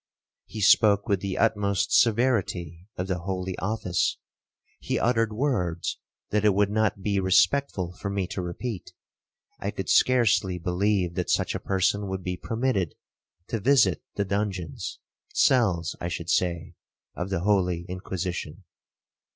He 0.47 0.61
spoke 0.61 1.07
with 1.07 1.19
the 1.19 1.37
utmost 1.37 1.91
severity 1.93 2.87
of 2.97 3.05
the 3.05 3.19
holy 3.19 3.55
office,—he 3.59 4.97
uttered 4.99 5.31
words 5.31 5.99
that 6.31 6.43
it 6.43 6.55
would 6.55 6.71
not 6.71 7.03
be 7.03 7.19
respectful 7.19 7.93
for 8.01 8.09
me 8.09 8.25
to 8.29 8.41
repeat. 8.41 8.93
I 9.59 9.69
could 9.69 9.89
scarcely 9.89 10.57
believe 10.57 11.13
that 11.13 11.29
such 11.29 11.53
a 11.53 11.59
person 11.59 12.07
would 12.07 12.23
be 12.23 12.35
permitted 12.35 12.95
to 13.49 13.59
visit 13.59 14.01
the 14.15 14.25
dungeons 14.25 14.97
(cells, 15.35 15.95
I 16.01 16.07
should 16.07 16.31
say) 16.31 16.73
of 17.13 17.29
the 17.29 17.41
holy 17.41 17.85
Inquisition.' 17.87 18.63